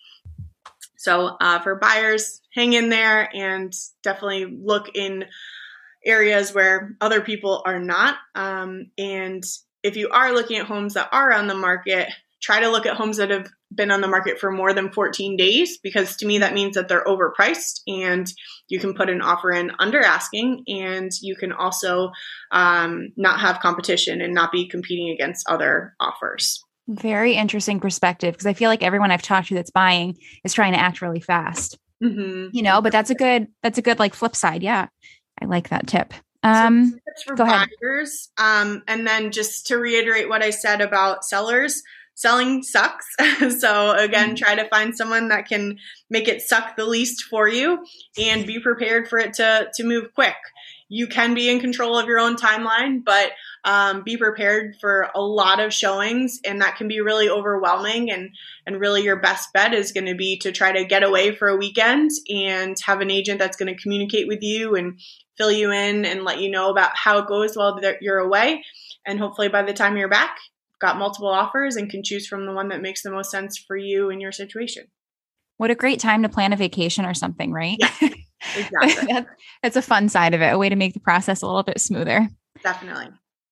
[0.97, 5.27] So uh, for buyers, hang in there and definitely look in
[6.07, 8.17] areas where other people are not.
[8.35, 9.45] Um, and
[9.83, 12.09] if you are looking at homes that are on the market,
[12.41, 15.37] try to look at homes that have been on the market for more than 14
[15.37, 18.33] days because to me that means that they're overpriced and
[18.69, 22.11] you can put an offer in under asking and you can also
[22.53, 26.63] um, not have competition and not be competing against other offers.
[26.89, 30.73] Very interesting perspective because I feel like everyone I've talked to that's buying is trying
[30.73, 31.77] to act really fast.
[32.03, 32.51] Mm-hmm.
[32.53, 34.63] You know, but that's a good that's a good like flip side.
[34.63, 34.89] Yeah,
[35.47, 36.13] I like that tip.
[36.43, 41.83] Um, so for buyers, um, and then just to reiterate what I said about sellers,
[42.15, 43.07] selling sucks.
[43.59, 44.35] so again, mm-hmm.
[44.35, 45.79] try to find someone that can
[46.11, 47.85] make it suck the least for you,
[48.19, 50.37] and be prepared for it to to move quick
[50.89, 53.33] you can be in control of your own timeline, but
[53.65, 58.11] um, be prepared for a lot of showings, and that can be really overwhelming.
[58.11, 58.31] And
[58.67, 61.49] and really, your best bet is going to be to try to get away for
[61.49, 65.01] a weekend and have an agent that's going to communicate with you and
[65.39, 68.65] fill you in and let you know about how it goes while you're away.
[69.07, 70.37] And hopefully, by the time you're back,
[70.81, 73.77] got multiple offers and can choose from the one that makes the most sense for
[73.77, 74.87] you and your situation.
[75.59, 77.79] What a great time to plan a vacation or something, right?
[77.79, 78.09] Yeah.
[78.55, 79.07] Exactly.
[79.13, 79.29] that's,
[79.63, 81.81] that's a fun side of it, a way to make the process a little bit
[81.81, 82.29] smoother.
[82.63, 83.09] Definitely.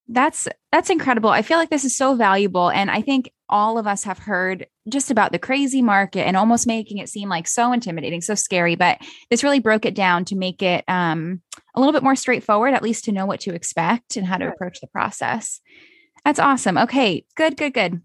[0.09, 1.31] That's that's incredible.
[1.31, 4.67] I feel like this is so valuable and I think all of us have heard
[4.89, 8.75] just about the crazy market and almost making it seem like so intimidating, so scary,
[8.75, 8.99] but
[9.31, 11.41] this really broke it down to make it um,
[11.75, 14.49] a little bit more straightforward, at least to know what to expect and how to
[14.49, 15.61] approach the process.
[16.25, 16.79] That's awesome.
[16.79, 18.03] Okay, good, good, good.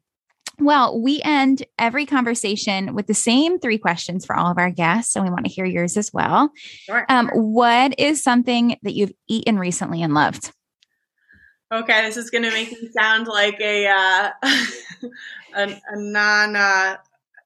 [0.59, 5.15] Well, we end every conversation with the same three questions for all of our guests,
[5.15, 6.51] and we want to hear yours as well.
[6.55, 7.05] Sure.
[7.07, 10.51] Um, what is something that you've eaten recently and loved?
[11.71, 14.31] Okay, this is going to make me sound like a uh,
[15.55, 16.97] a, a, non uh,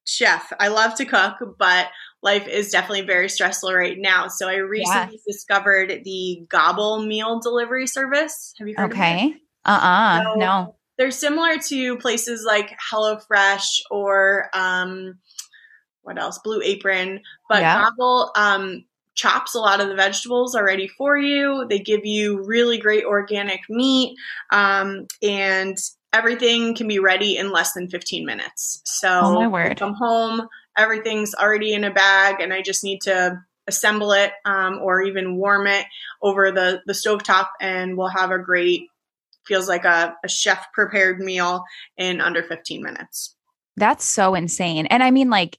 [0.06, 0.52] chef.
[0.60, 1.88] I love to cook, but
[2.22, 4.28] life is definitely very stressful right now.
[4.28, 5.36] So I recently yes.
[5.36, 8.54] discovered the Gobble meal delivery service.
[8.60, 9.14] Have you heard okay.
[9.14, 9.30] of it?
[9.30, 9.40] Okay.
[9.66, 15.20] Uh uh-uh, uh no they're similar to places like HelloFresh or um,
[16.02, 16.40] what else?
[16.44, 17.22] Blue Apron.
[17.50, 17.82] But yeah.
[17.82, 21.66] Gobble um, chops a lot of the vegetables already for you.
[21.70, 24.16] They give you really great organic meat,
[24.52, 25.78] um, and
[26.14, 28.82] everything can be ready in less than 15 minutes.
[28.86, 29.80] So oh, my word.
[29.80, 30.48] come home,
[30.78, 35.38] everything's already in a bag, and I just need to assemble it um, or even
[35.38, 35.86] warm it
[36.22, 38.88] over the the stovetop, and we'll have a great
[39.46, 41.66] feels like a, a chef prepared meal
[41.98, 43.36] in under 15 minutes.
[43.76, 44.86] That's so insane.
[44.86, 45.58] And I mean, like,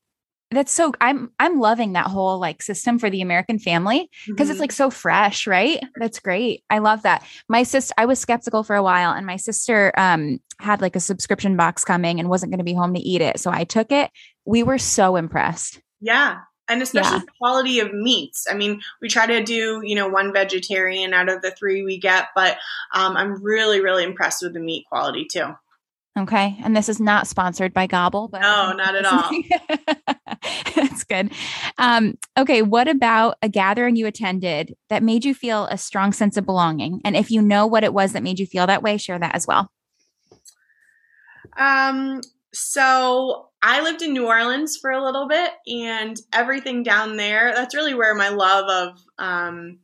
[0.55, 4.53] that's so I'm I'm loving that whole like system for the American family because mm-hmm.
[4.53, 5.83] it's like so fresh, right?
[5.97, 6.65] That's great.
[6.71, 7.25] I love that.
[7.49, 11.01] My sister I was skeptical for a while and my sister um had like a
[11.01, 13.41] subscription box coming and wasn't going to be home to eat it.
[13.41, 14.11] So I took it.
[14.45, 15.81] We were so impressed.
[16.01, 17.25] Yeah and especially yeah.
[17.27, 18.47] the quality of meats.
[18.51, 21.99] I mean, we try to do you know one vegetarian out of the three we
[21.99, 22.59] get, but
[22.95, 25.55] um, I'm really really impressed with the meat quality too.
[26.17, 29.31] Okay, and this is not sponsored by Gobble, but no, not at all.
[30.77, 31.33] That's good.
[31.77, 36.37] Um, okay, what about a gathering you attended that made you feel a strong sense
[36.37, 37.01] of belonging?
[37.05, 39.35] And if you know what it was that made you feel that way, share that
[39.35, 39.73] as well.
[41.57, 42.21] Um,
[42.53, 47.75] so I lived in New Orleans for a little bit, and everything down there, that's
[47.75, 49.81] really where my love of um,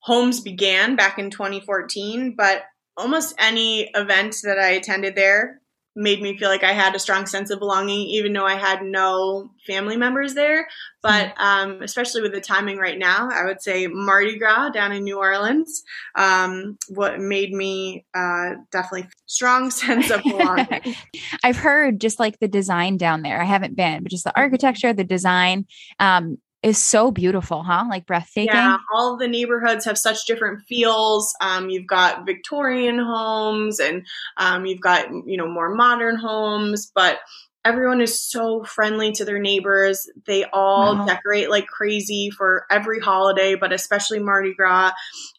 [0.00, 2.34] homes began back in 2014.
[2.38, 2.62] But
[2.96, 5.60] almost any event that I attended there
[5.98, 8.82] made me feel like I had a strong sense of belonging, even though I had
[8.82, 10.68] no family members there.
[11.02, 11.42] But hmm.
[11.42, 15.18] um, especially with the timing right now, I would say Mardi Gras down in New
[15.18, 15.82] Orleans,
[16.14, 20.94] um, what made me uh, definitely strong sense of belonging.
[21.42, 23.40] I've heard just like the design down there.
[23.40, 24.40] I haven't been, but just the mm-hmm.
[24.42, 25.64] architecture, the design.
[25.98, 27.84] Um, is so beautiful, huh?
[27.88, 28.54] Like breathtaking.
[28.54, 31.34] Yeah, all the neighborhoods have such different feels.
[31.40, 37.20] Um, you've got Victorian homes, and um, you've got you know more modern homes, but
[37.66, 40.08] everyone is so friendly to their neighbors.
[40.24, 41.04] They all wow.
[41.04, 44.92] decorate like crazy for every holiday, but especially Mardi Gras.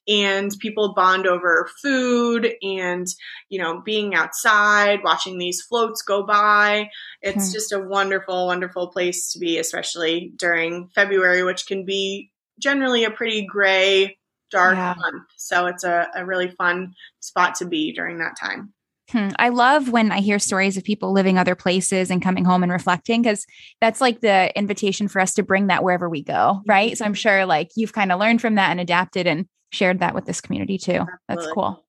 [0.10, 3.08] And people bond over food and,
[3.48, 6.90] you know, being outside, watching these floats go by.
[7.22, 7.54] It's hmm.
[7.54, 13.12] just a wonderful, wonderful place to be, especially during February, which can be generally a
[13.12, 14.18] pretty gray,
[14.52, 14.96] dark yeah.
[14.98, 15.24] month.
[15.38, 18.74] So it's a, a really fun spot to be during that time.
[19.12, 19.30] Hmm.
[19.40, 22.72] I love when I hear stories of people living other places and coming home and
[22.72, 23.46] reflecting because
[23.80, 26.98] that's like the invitation for us to bring that wherever we go, right?
[26.98, 30.14] So I'm sure like you've kind of learned from that and adapted and shared that
[30.14, 31.06] with this community too.
[31.30, 31.86] That's cool.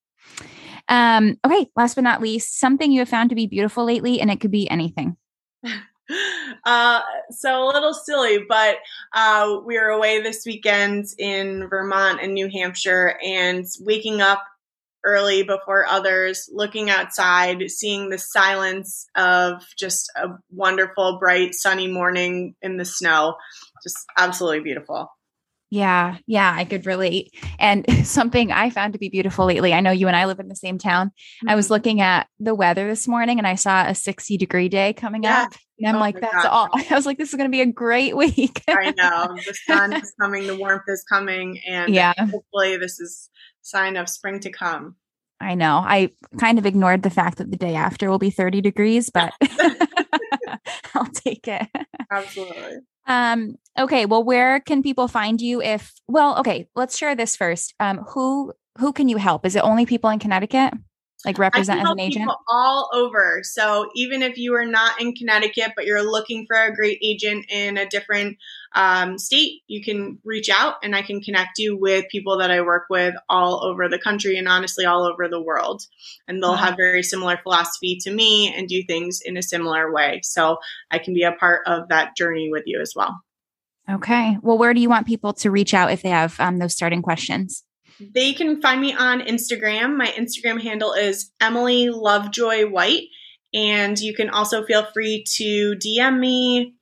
[0.89, 4.31] Um, okay, last but not least, something you have found to be beautiful lately, and
[4.31, 5.17] it could be anything.
[6.65, 8.77] Uh, so a little silly, but
[9.13, 14.43] uh, we were away this weekend in Vermont and New Hampshire, and waking up
[15.05, 22.55] early before others, looking outside, seeing the silence of just a wonderful, bright, sunny morning
[22.63, 23.37] in the snow.
[23.83, 25.09] Just absolutely beautiful.
[25.71, 27.35] Yeah, yeah, I could relate.
[27.59, 30.49] And something I found to be beautiful lately, I know you and I live in
[30.49, 31.09] the same town.
[31.09, 31.51] Mm-hmm.
[31.51, 31.75] I was mm-hmm.
[31.75, 35.43] looking at the weather this morning and I saw a 60 degree day coming yeah.
[35.43, 35.53] up.
[35.79, 36.47] And I'm oh like, that's God.
[36.47, 36.69] all.
[36.91, 38.63] I was like, this is going to be a great week.
[38.69, 39.37] I know.
[39.37, 41.61] The sun is coming, the warmth is coming.
[41.69, 42.15] And yeah.
[42.19, 43.29] hopefully, this is
[43.69, 44.97] sign of spring to come.
[45.41, 45.77] I know.
[45.85, 49.33] I kind of ignored the fact that the day after will be 30 degrees, but
[50.95, 51.69] I'll take it.
[52.11, 52.79] Absolutely.
[53.07, 54.05] Um, okay.
[54.05, 57.75] Well, where can people find you if, well, okay, let's share this first.
[57.79, 59.47] Um, who, who can you help?
[59.47, 60.75] Is it only people in Connecticut?
[61.25, 65.73] like represent as an agent all over so even if you are not in connecticut
[65.75, 68.37] but you're looking for a great agent in a different
[68.75, 72.61] um, state you can reach out and i can connect you with people that i
[72.61, 75.83] work with all over the country and honestly all over the world
[76.27, 76.57] and they'll wow.
[76.57, 80.59] have very similar philosophy to me and do things in a similar way so
[80.91, 83.21] i can be a part of that journey with you as well
[83.91, 86.75] okay well where do you want people to reach out if they have um, those
[86.75, 87.65] starting questions
[88.01, 89.97] they can find me on Instagram.
[89.97, 93.09] My Instagram handle is Emily Lovejoy White.
[93.55, 96.75] And you can also feel free to DM me,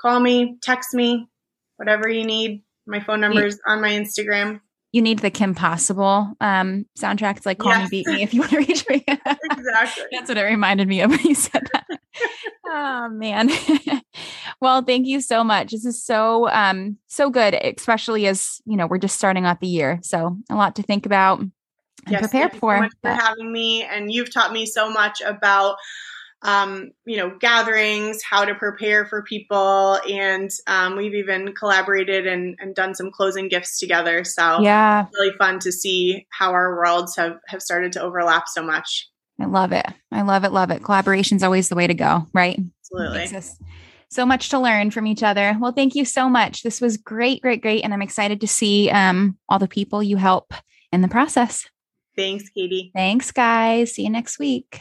[0.00, 1.28] call me, text me,
[1.76, 2.62] whatever you need.
[2.86, 4.60] My phone number is on my Instagram.
[4.92, 7.36] You need the Kim Possible um, soundtrack.
[7.36, 7.90] It's like Call yes.
[7.92, 9.04] Me, Beep Me if you want to reach me.
[9.08, 10.04] exactly.
[10.10, 11.86] That's what it reminded me of when you said that.
[12.66, 13.50] oh man.
[14.60, 15.70] well, thank you so much.
[15.70, 19.68] This is so um so good, especially as you know, we're just starting out the
[19.68, 20.00] year.
[20.02, 21.52] So a lot to think about and
[22.08, 22.82] yes, prepare for.
[22.82, 23.84] So for having me.
[23.84, 25.76] And you've taught me so much about
[26.42, 32.56] um, you know, gatherings, how to prepare for people, and um, we've even collaborated and,
[32.60, 34.24] and done some closing gifts together.
[34.24, 38.62] So yeah, really fun to see how our worlds have have started to overlap so
[38.62, 39.08] much.
[39.40, 39.86] I love it.
[40.12, 40.52] I love it.
[40.52, 40.82] Love it.
[40.82, 42.58] Collaboration is always the way to go, right?
[42.92, 43.40] Absolutely.
[44.10, 45.56] So much to learn from each other.
[45.60, 46.62] Well, thank you so much.
[46.62, 47.84] This was great, great, great.
[47.84, 50.52] And I'm excited to see um, all the people you help
[50.92, 51.68] in the process.
[52.16, 52.90] Thanks, Katie.
[52.94, 53.94] Thanks, guys.
[53.94, 54.80] See you next week.